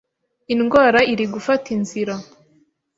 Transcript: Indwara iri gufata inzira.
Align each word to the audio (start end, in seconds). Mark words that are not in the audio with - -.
Indwara 0.53 0.99
iri 1.11 1.25
gufata 1.33 1.67
inzira. 1.77 2.13